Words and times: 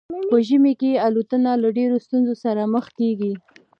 په 0.29 0.37
ژمي 0.47 0.73
کې 0.81 1.01
الوتنه 1.07 1.51
له 1.61 1.69
ډیرو 1.77 1.97
ستونزو 2.05 2.33
سره 2.43 2.61
مخ 2.73 2.85
کیږي 2.99 3.33